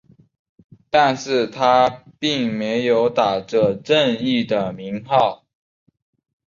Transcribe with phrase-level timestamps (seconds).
[0.89, 5.45] 但是他并没有打着正义的名号。